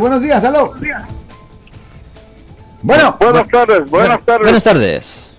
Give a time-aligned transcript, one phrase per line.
[0.00, 0.72] Buenos días, aló.
[2.80, 4.42] Bueno, Buenas tardes, buenas tardes.
[4.42, 5.30] Buenas tardes.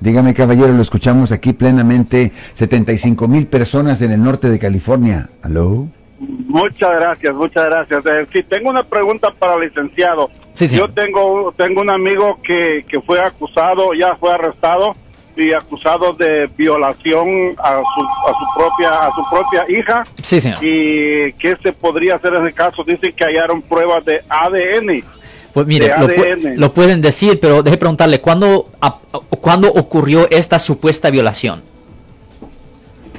[0.00, 2.32] dígame caballero, lo escuchamos aquí plenamente.
[2.52, 5.30] 75 mil personas en el norte de California.
[5.40, 5.86] ¿Aló?
[6.18, 8.04] Muchas gracias, muchas gracias.
[8.04, 10.28] Eh, sí, tengo una pregunta para el licenciado.
[10.52, 10.88] Sí, señor.
[10.90, 14.92] Yo tengo, tengo un amigo que, que fue acusado, ya fue arrestado
[15.36, 20.58] y acusado de violación a su, a su propia a su propia hija Sí, señor.
[20.62, 25.04] y qué se podría hacer en ese caso dicen que hallaron pruebas de ADN
[25.52, 26.60] Pues mire, lo, pu- ADN.
[26.60, 28.98] lo pueden decir, pero deje preguntarle, ¿cuándo, a-
[29.40, 31.62] ¿cuándo ocurrió esta supuesta violación?